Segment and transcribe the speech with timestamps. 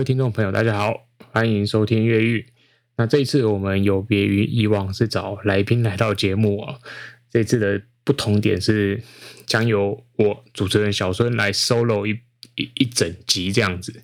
[0.00, 2.46] 各位听众朋友，大家好，欢迎收听越狱。
[2.96, 6.78] 那这一次我们有别于以往是找来宾来到节目啊，
[7.30, 9.02] 这次的不同点是
[9.44, 12.18] 将由我主持人小孙来 solo 一
[12.54, 14.02] 一一整集这样子。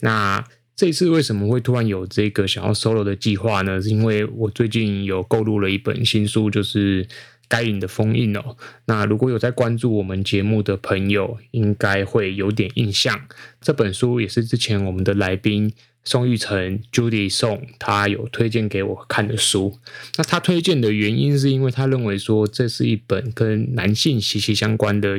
[0.00, 0.44] 那
[0.76, 3.80] 这次为什么会突然有这个想要 solo 的计划呢？
[3.80, 7.08] 是因为我最近有购入了一本新书，就是。
[7.48, 13.26] 该隐的封印哦，那如果有在关注我们节目的朋友，应该会有点印象。
[13.60, 15.72] 这本书也是之前我们的来宾
[16.04, 19.78] 宋玉成 Judy 宋，他有推荐给我看的书。
[20.16, 25.18] 那他推荐的原因是因为他认为说，这是一本跟男性息息相关的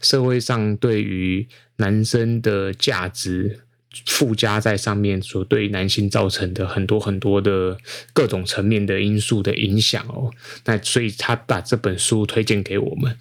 [0.00, 1.46] 社会上对于
[1.76, 3.60] 男生的价值。
[4.04, 7.78] 附加在上面所对男性造成的很多很多的
[8.12, 10.30] 各种层面的因素的影响哦，
[10.66, 13.16] 那所以他把这本书推荐给我们。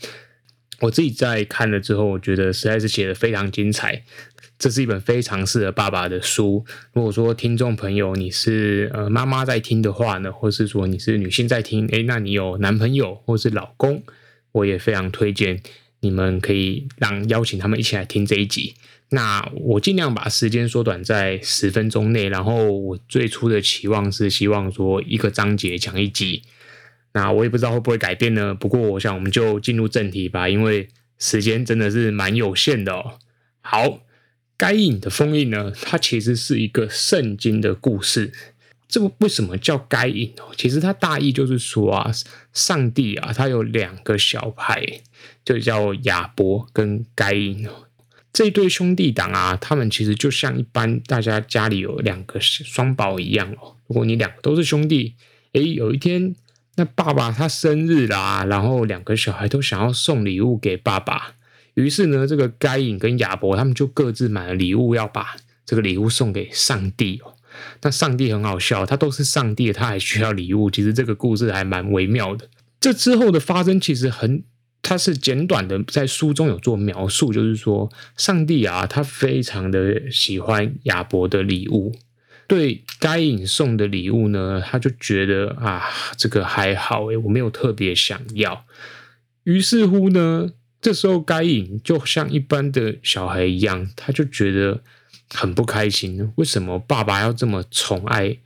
[0.81, 4.03] 我自己在看了之后，我觉得实在是写得非常精彩。
[4.58, 6.66] 这是一本非常适合爸爸的书。
[6.94, 14.03] 如果说听众朋友你是呃妈妈在听的话呢，或是说你是女性在听，诶，那你有男朋友或是老公，
[14.53, 15.62] 我也非常推荐
[16.06, 18.75] 你们可以让邀请他们一起来听这一集。
[19.09, 26.44] 那我尽量把时间缩短在十分钟内，然后我最初的期望是希望说一个章节讲一集，
[27.14, 28.53] 那我也不知道会不会改变呢？
[28.53, 33.19] 不过我想我们就进入正题吧，因为时间真的是蛮有限的哦。
[33.62, 34.00] 好，
[34.58, 38.31] 该隐的封印呢，它其实是一个圣经的故事。
[38.88, 40.53] 这个为什么叫该隐哦？
[40.55, 42.11] 其实它大意就是说啊，
[42.53, 45.02] 上帝啊，他有两个小孩，
[45.44, 47.72] 就叫亚伯跟该隐哦。
[48.31, 53.75] 这对兄弟档啊，他们其实就像一般大家家里有两个双宝一样哦。
[53.88, 55.16] 如果你两个都是兄弟，
[55.53, 56.35] 诶，有一天
[56.75, 61.35] 那爸爸他生日啦，然后两个小孩都想要送礼物给爸爸，
[61.75, 67.34] 于是呢，这个该隐跟亚伯他们就各自买了礼物，要把这个礼物送给上帝哦。
[67.82, 70.70] 那上帝很好笑，他都是上帝，他还需要礼物。
[70.70, 72.48] 其实这个故事还蛮微妙的。
[72.80, 74.44] 这之后的发生其实很。
[74.88, 81.96] 他是简短的，在书中有做描述，就是说，上帝啊，他非常的喜欢亚伯的礼物，
[82.46, 85.82] 对该隐送的礼物呢，他就觉得啊，
[86.16, 88.64] 这个还好诶，我没有特别想要。
[89.46, 94.84] 于是乎呢，这时候该隐就像一般的小孩一样，他就觉得
[95.34, 98.38] 很不开心，为什么爸爸要这么宠爱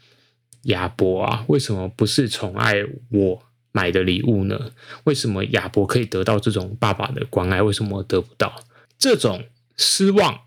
[0.63, 1.45] 亚伯啊？
[1.47, 2.75] 为什么不是宠爱
[3.09, 3.43] 我？
[3.71, 4.71] 买的礼物呢？
[5.03, 7.61] 为什么亚伯可以得到这种爸爸的关爱？
[7.61, 8.65] 为什么我得不到？
[8.97, 9.45] 这种
[9.77, 10.41] 失望，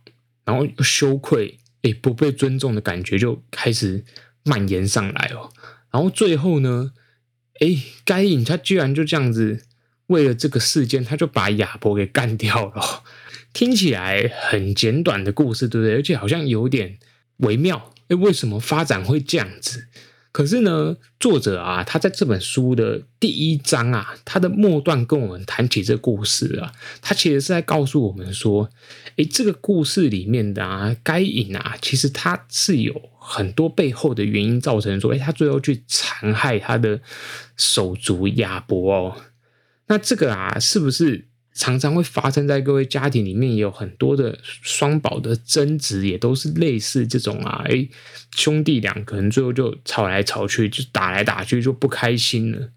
[0.45, 4.05] 然后羞愧，诶，不被尊重的感觉就开始
[4.43, 5.53] 蔓延上来哦。
[5.93, 6.93] 然后最后呢，
[7.61, 9.63] 诶，该隐他居然就这样子，
[10.09, 13.02] 为了这个事件，他就把亚伯给干掉了。
[13.53, 15.95] 听起来很简短的故事，对不对？
[15.97, 16.99] 而且好像有点
[17.39, 17.93] 微妙。
[18.09, 19.89] 诶，为什么发展会这样子？
[20.33, 28.71] 可是呢，作者啊，他在这本书的第一章啊，他的末段跟我们谈起这故事啊，他其实是在告诉我们说，
[29.17, 36.99] 诶，这个故事里面的啊，该隐啊，其实他是有很多背后的原因造成说，诶，他最后去残害他的
[37.59, 39.17] 手足亚伯哦，
[39.89, 41.29] 那这个啊，是不是？
[41.55, 47.91] 常常会发生在各位家庭里面，也有很多的双宝的争执，也都是类似这种啊，诶，
[48.35, 52.71] 兄弟两个人最后就吵来吵去，就打来打去，就不开心了。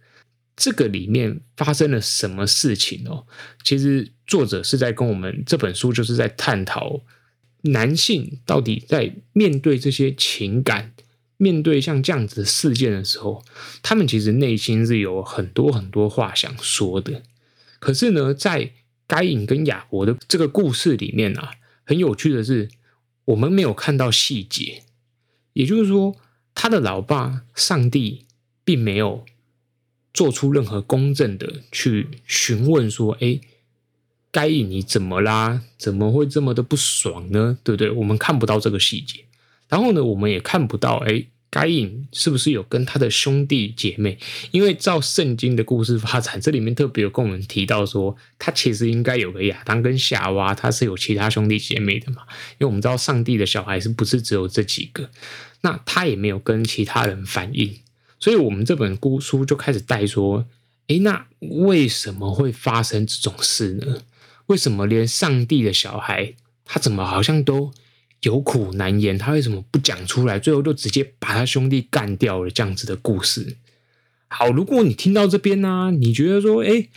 [0.57, 3.25] 这个里面发生了什么事情哦？
[3.63, 7.01] 其实作者是在跟我们这本书就是在探讨
[7.61, 10.93] 男性到底在面对这些情感、
[11.37, 13.43] 面对像这样子的事件的时候，
[13.81, 17.23] 他们其实内心是有很多很多话想说的。
[17.79, 18.71] 可是呢，在
[19.07, 22.69] 该隐跟亚伯的这个故事里面啊，很有趣的是，
[23.25, 24.83] 我们没有看到细节，
[25.53, 26.15] 也就是说，
[26.53, 28.25] 他的老爸上帝
[28.63, 29.25] 并没有
[30.13, 33.39] 做出任何公正的去询问说：“哎，
[34.31, 35.61] 该隐你怎么啦？
[35.77, 37.57] 怎么会这么的不爽呢？
[37.63, 39.25] 对不对？”我们看不到这个细节，
[39.67, 41.27] 然后呢，我们也看不到哎。
[41.55, 44.19] 该隐是不是有跟他的兄弟姐妹？
[44.51, 52.23] 因为照圣经的故事发展，这里面特别有跟我们提到说，他其实应该有个亚当跟夏娃，他是有其他兄弟姐妹的嘛？
[52.57, 55.09] 因为我们知道上帝的小孩是不是只有这几个？
[55.61, 57.79] 那他也没有跟其他人反映，
[58.19, 60.45] 所以我们这本故书就开始带说：
[60.87, 64.01] 诶，那为什么会发生这种事呢？
[64.47, 66.33] 为什么连上帝的小孩，
[66.65, 67.71] 他怎么好像都？
[68.21, 70.39] 有苦难言，他为什么不讲出来？
[70.39, 73.57] 最后就直接把他兄弟干掉了，这样子的故事。
[74.27, 76.89] 好，如果你听到这边呢、你觉得说，诶，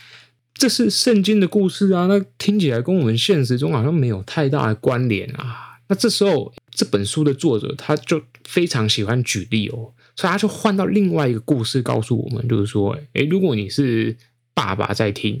[0.53, 5.79] 这是圣经的故事啊，那听起来跟我们现实中好像没有太大的关联啊。
[5.87, 14.17] 那这时候这本书的作者他就非常喜欢举例哦，所以他就换到另外一个故事告诉我们，就是说，诶，如果你是
[14.53, 15.39] 爸爸在听，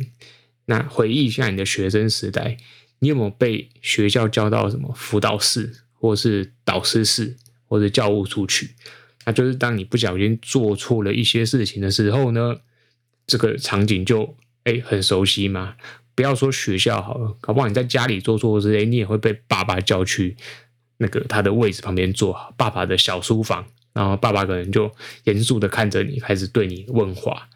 [0.65, 2.57] 那回忆一下你的学生时代，
[2.99, 7.35] 你有没有被学校叫到什么辅导室，或是导师室，
[7.67, 8.75] 或者教务处去？
[9.25, 12.57] 那就是当你不小心做错了一些事情的时候呢，
[13.27, 15.75] 这个场景就诶很熟悉嘛。
[16.15, 20.35] 不要说学校好了，搞不好你在家里做错事，你也会被爸爸叫去
[20.97, 24.93] 那个他的位置旁边坐好，爸爸的小书房，然后爸爸可能就
[25.23, 27.47] 严肃的看着你，开始对你问话。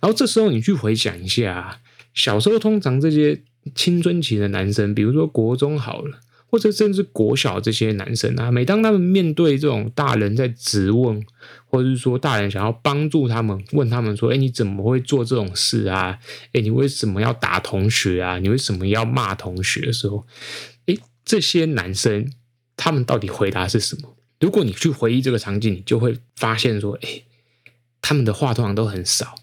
[0.00, 1.80] 然后这时候你去回想一下，
[2.14, 3.42] 小时候通常这些
[3.74, 6.20] 青春期的男生，比如说国中好了。
[6.48, 11.20] 或者甚至国小这些男生啊，每当他们面对这种大人在质问，
[11.66, 16.16] 或者是说大人想要帮助他们，问他们说：“哎，你怎么会做这种事啊？
[16.52, 18.38] 哎，你为什么要打同学啊？
[18.38, 20.24] 你为什么要骂同学的时候，
[20.86, 22.32] 哎，这些男生
[22.76, 24.16] 他们到底回答是什么？
[24.40, 27.22] 如果你去回忆这个场景，你就会发现说：哎，
[28.00, 29.34] 他们的话通常都很少，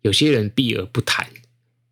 [0.00, 1.26] 有些人避而不谈，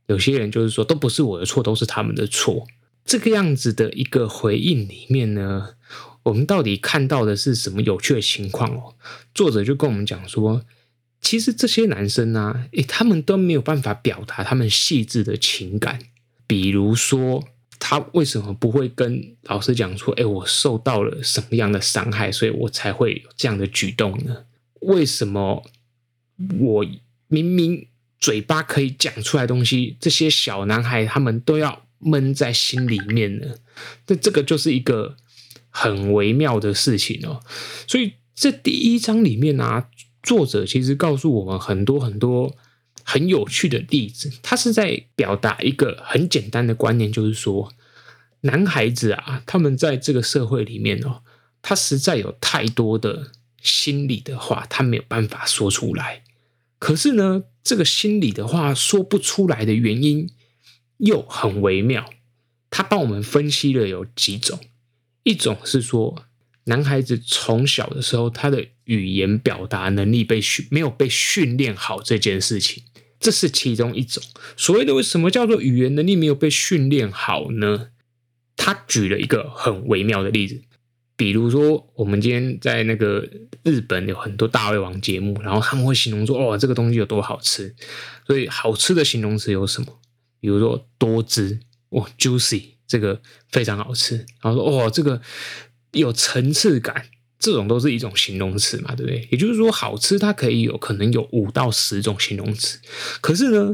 [0.06, 2.66] 有些人就是说都不是我的错，都是他们的错。”
[3.04, 5.74] 这个样子的一个回应里面呢，
[6.22, 8.94] 我们到底看到的是什么有趣的情况哦？
[9.34, 10.64] 作者就跟我们讲说，
[11.20, 15.98] 其实这些男生呢，诶，他们都没有办法表达他们细致的情感。
[16.46, 17.44] 比如说，
[17.78, 24.44] 他为什么不会跟老师讲说，诶，我受到了什么样的伤害，所以我才会有这样的举动呢？
[24.80, 25.62] 为什么
[26.58, 26.86] 我
[27.28, 27.86] 明明
[28.24, 31.82] 嘴巴可以讲出来的东西，这些小男孩他们都要？
[32.06, 33.46] 闷在心里面呢，
[34.06, 35.16] 这这个就是一个
[35.70, 37.40] 很微妙的事情哦。
[37.86, 39.88] 所以这第一章里面啊，
[40.22, 42.54] 作者其实告诉我们很多很多
[43.02, 44.30] 很有趣的例子。
[44.42, 47.72] 他是在表达一个很简单的观念，就是说，
[48.42, 51.22] 男孩子啊，他们在这个社会里面哦，
[51.62, 53.32] 他实在有太多的
[53.62, 56.22] 心里的话，他没有办法说出来。
[56.78, 60.30] 可是呢，这个心里的话说不出来的原因。
[60.98, 62.08] 又很微妙，
[62.70, 64.60] 他帮我们分析了有几种，
[65.24, 66.24] 一种是说，
[66.66, 72.84] 男孩子从小的时候，他的语言表达能力被训没有被训练好这件事情，
[73.18, 74.22] 这是其中一种。
[74.56, 77.88] 所谓的为什么叫做语言能力没有被训练好呢？
[78.56, 80.62] 他举了一个很微妙的例子，
[81.16, 83.28] 比如说我们今天在那个
[83.62, 87.74] 日本有很多大胃王节目，然后他们会形容说，哦，这个东西有多好吃，
[88.26, 89.86] 所以好吃的形容词有什么？
[90.40, 94.16] 比如说多汁哦，juicy，这个非常好吃。
[94.42, 95.22] 然后说哦，这个
[95.92, 97.06] 有层次感，
[97.38, 99.28] 这种都是一种形容词嘛，对不对？
[99.30, 102.78] 也就是说，好吃它可以有可能有五到十种形容词。
[103.20, 103.72] 可是呢，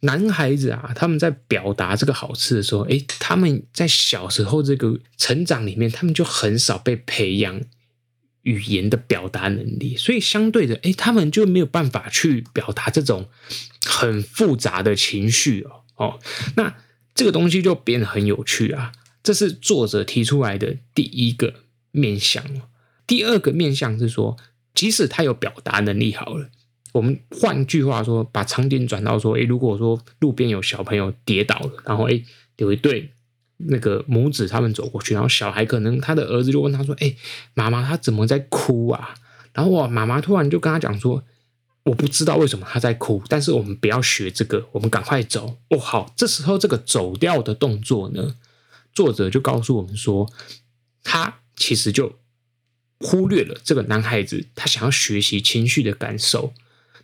[0.00, 7.60] 男孩子啊，他们在表达这个好吃的时候，诶，他们在小时候这个成长里面，他们就很少被培养
[8.42, 13.28] 语言的表达能力，所以相对的，诶，他们就没有办法去表达这种
[13.84, 15.82] 很复杂的情绪哦。
[15.96, 16.18] 哦，
[16.56, 16.74] 那
[17.14, 18.92] 这个东西就变得很有趣啊！
[19.22, 21.56] 这是作者提出来的第一个
[21.90, 22.42] 面向。
[23.06, 24.38] 第二个面向是说，
[24.74, 26.48] 即使他有表达能力好了，
[26.92, 32.24] 我们换句话说，把场景转到说，诶，如果说路边有小朋友跌倒了，然后诶，
[32.56, 33.10] 有一对
[33.56, 37.16] 那个母子他们走过去，然后小孩可能他的儿子就问他说：“诶，
[37.54, 39.14] 妈妈，他怎么在哭啊？”
[39.54, 41.24] 然后哇，妈妈突然就跟他讲说。
[41.84, 45.56] 我不知道为什么他在哭，但是我们不要学这个，我们赶快走。
[45.70, 48.36] 哦，好，这时候这个走掉的动作呢，
[48.92, 50.30] 作者就告诉我们说，
[51.02, 52.18] 他其实就
[52.98, 56.52] 忽略了这个男孩子他想要学习情绪的感受。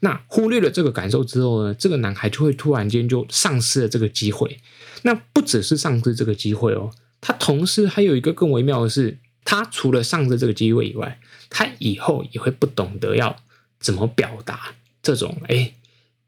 [0.00, 4.58] 那忽略了这个感受之后呢，这个男孩就会突然间就丧失了这个机会。
[5.02, 13.36] 那不只是丧失这个机会哦，他同时还有一个更微妙的是，他除了丧失这个机会以外，他以后也会不懂得要。
[13.78, 15.74] 怎么表达这种哎，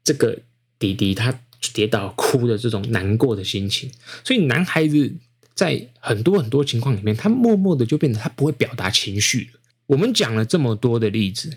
[0.03, 0.39] 这个
[0.77, 1.41] 弟弟他
[1.73, 3.91] 跌倒哭的这种难过的心情？
[4.23, 5.15] 所以男孩子
[5.55, 9.49] 在很多很多情况里面，他默默的就变得他不会表达情绪。
[9.87, 11.51] 我们讲了这么多的例子，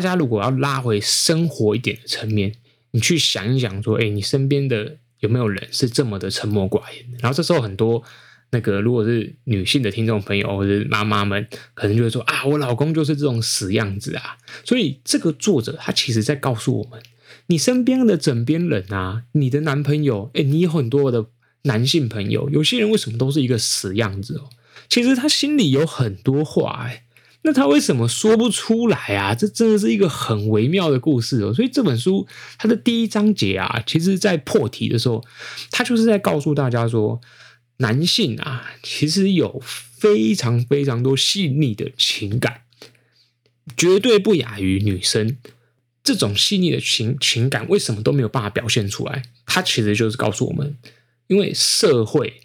[0.00, 2.54] 大家如果要拉回生活一点的层面，
[2.92, 7.04] 你去想一想，说，哎，你身边的有没有人是这么的沉默寡言？
[7.18, 8.02] 然后这时候很多。
[8.52, 14.38] 那个，如果是女性的听众朋友或者妈妈们，可能就会说啊，我老公就是这种死样子啊。
[14.64, 17.00] 所以这个作者他其实在告诉我们，
[17.46, 21.26] 你身边的枕边人啊，你的男朋友，诶，你有很多的
[21.62, 24.48] 男性朋友，有些人为什么都是一个死样子哦？
[24.88, 27.02] 其实他心里有很多话，诶，
[27.42, 29.34] 那他为什么说不出来啊？
[29.34, 31.54] 这真的是一个很微妙的故事哦。
[31.54, 32.26] 所以这本书
[32.58, 35.24] 它的第一章节啊，其实在破题的时候，
[35.70, 37.20] 他就是在告诉大家说。
[37.82, 42.60] 男性啊，其实有非常非常多细腻的情感，
[43.74, 45.38] 绝对不亚于女生。
[46.04, 49.22] 这种细腻的情情感为什么都没有办法表现出来？
[49.46, 50.76] 它其实就是告诉我们，
[51.28, 52.42] 因为社会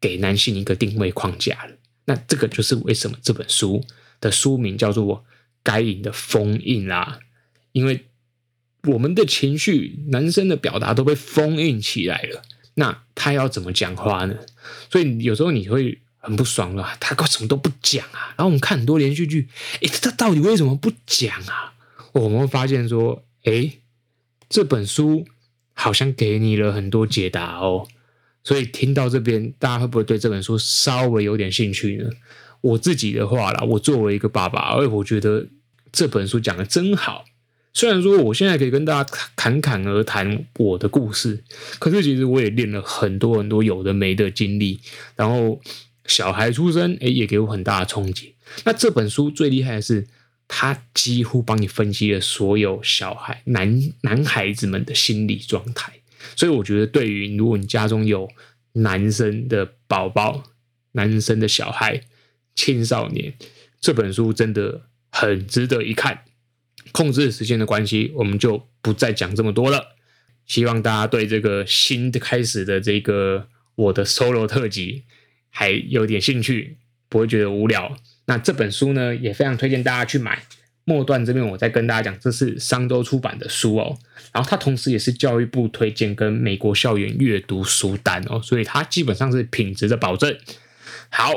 [0.00, 1.72] 给男性一个定位框架了。
[2.04, 3.84] 那这个就是为什么这本书
[4.22, 5.18] 的书名叫做
[5.62, 7.18] 《该隐的封印》啦，
[7.72, 8.06] 因为
[8.84, 12.42] 我们的情绪，男生的表达都被封印起来了。
[12.74, 14.34] 那他要怎么讲话呢？
[14.90, 18.32] 所以有时候你会很不爽啊，他搞什么都不讲啊。
[18.36, 19.48] 然后我们看很多连续剧，
[19.80, 21.74] 诶，他到底为什么不讲啊？
[22.12, 23.80] 我们会发现说，诶，
[24.48, 25.26] 这本书
[25.74, 27.86] 好像给你了很多解答哦。
[28.44, 32.10] 所以听到这边，大家会不会对这本书稍微有点兴趣呢？
[32.62, 35.46] 我自己的话啦，我作为一个爸爸，哎，我觉得
[35.92, 37.26] 这本书讲得真好。
[37.74, 41.42] 虽然说我现在可以跟大家侃侃而谈我的故事，
[41.78, 44.80] 可是其实我也练了很多很多有的没的经历。
[45.16, 45.60] 然后
[46.06, 48.34] 小孩出生，哎，也给我很大的冲击。
[48.64, 50.06] 那这本书最厉害的是，
[50.46, 55.94] 他几乎帮你分析了所有小孩男男孩子们的心理状态。
[56.36, 58.28] 所以我觉得，对于如果你家中有
[58.74, 60.44] 男生的宝宝、
[60.92, 62.02] 男生的小孩、
[62.54, 63.34] 青少年，
[63.80, 66.24] 这本书真的很值得一看。
[66.90, 69.96] 控制时间的关系，我们就不再讲这么多了。
[70.46, 75.04] 希望大家对这个新的开始的这个我的 solo 特辑
[75.48, 76.76] 还有点兴趣，
[77.08, 77.96] 不会觉得无聊。
[78.26, 80.42] 那这本书呢，也非常推荐大家去买。
[80.84, 83.96] 末段这边我再跟大家讲，这是商周出版的书哦。
[84.32, 90.36] 然后它同时也是教育部推荐跟美国校园阅读书单哦，所以它基本上是品质的保证。
[91.08, 91.32] 好，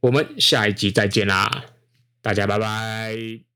[0.00, 1.64] 我们下一集再见啦，
[2.22, 3.49] 大家拜拜。